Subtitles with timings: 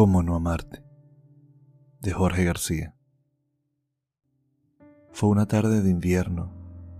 [0.00, 0.82] ¿Cómo no amarte?
[2.00, 2.96] de Jorge García.
[5.12, 6.54] Fue una tarde de invierno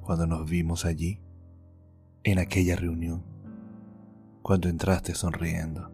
[0.00, 1.20] cuando nos vimos allí,
[2.24, 3.22] en aquella reunión,
[4.40, 5.92] cuando entraste sonriendo.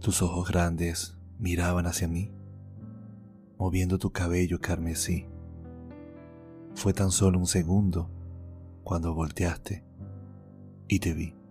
[0.00, 2.30] Tus ojos grandes miraban hacia mí,
[3.56, 5.26] moviendo tu cabello carmesí.
[6.74, 8.10] Fue tan solo un segundo
[8.84, 9.86] cuando volteaste
[10.86, 11.45] y te vi.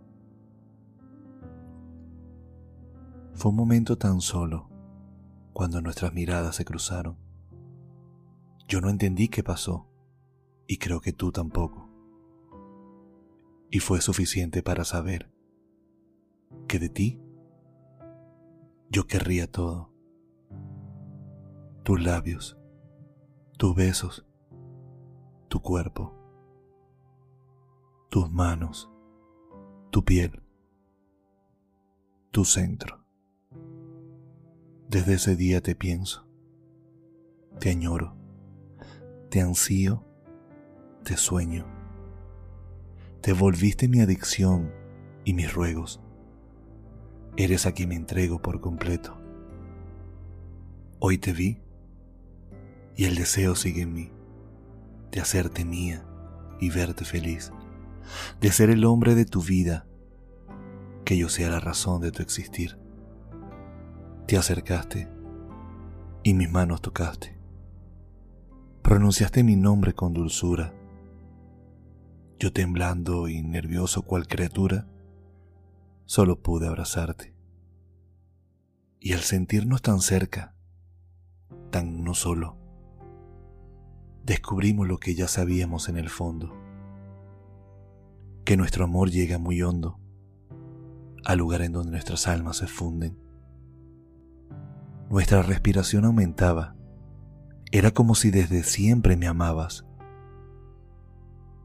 [3.35, 4.70] Fue un momento tan solo
[5.52, 7.17] cuando nuestras miradas se cruzaron.
[8.66, 9.89] Yo no entendí qué pasó
[10.67, 11.89] y creo que tú tampoco.
[13.70, 15.30] Y fue suficiente para saber
[16.67, 17.21] que de ti
[18.89, 19.91] yo querría todo.
[21.83, 22.58] Tus labios,
[23.58, 24.25] tus besos,
[25.49, 26.16] tu cuerpo,
[28.09, 28.89] tus manos,
[29.91, 30.41] tu piel,
[32.31, 33.05] tu centro.
[34.96, 36.26] Desde ese día te pienso,
[37.60, 38.16] te añoro,
[39.30, 40.06] te ansío,
[41.04, 41.66] te sueño.
[43.20, 44.72] Te volviste mi adicción
[45.26, 46.00] y mis ruegos.
[47.36, 49.20] Eres a quien me entrego por completo.
[51.00, 51.60] Hoy te vi
[52.96, 54.14] y el deseo sigue en mí
[55.12, 56.06] de hacerte mía
[56.62, 57.52] y verte feliz,
[58.40, 59.88] de ser el hombre de tu vida,
[61.04, 62.84] que yo sea la razón de tu existir.
[64.28, 65.08] Te acercaste
[66.23, 67.38] y mis manos tocaste.
[68.82, 70.73] Pronunciaste mi nombre con dulzura.
[72.40, 74.88] Yo temblando y nervioso cual criatura,
[76.06, 77.36] solo pude abrazarte.
[79.00, 80.56] Y al sentirnos tan cerca,
[81.70, 82.58] tan no solo,
[84.23, 86.52] descubrimos lo que ya sabíamos en el fondo,
[88.44, 90.00] que nuestro amor llega muy hondo
[91.23, 93.25] al lugar en donde nuestras almas se funden
[95.16, 96.76] nuestra respiración aumentaba.
[97.71, 99.86] Era como si desde siempre me amabas.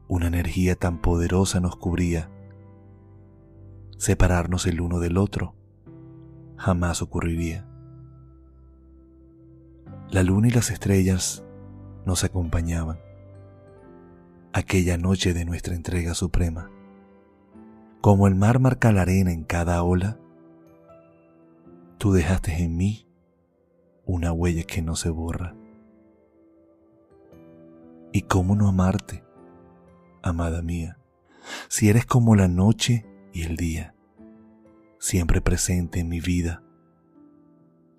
[0.07, 2.31] Una energía tan poderosa nos cubría.
[3.97, 5.53] Separarnos el uno del otro
[6.55, 7.67] jamás ocurriría.
[10.09, 11.43] La luna y las estrellas
[12.05, 12.99] nos acompañaban.
[14.53, 16.71] Aquella noche de nuestra entrega suprema.
[17.99, 20.17] Como el mar marca la arena en cada ola,
[21.97, 23.10] tú dejaste en mí
[24.11, 25.55] una huella que no se borra.
[28.11, 29.23] ¿Y cómo no amarte,
[30.21, 30.99] amada mía,
[31.69, 33.95] si eres como la noche y el día,
[34.99, 36.61] siempre presente en mi vida?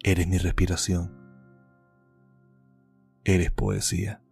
[0.04, 1.16] Eres mi respiración,
[3.24, 4.22] eres poesía.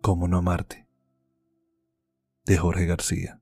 [0.00, 0.88] ¿Cómo no amarte?
[2.46, 3.41] De Jorge García.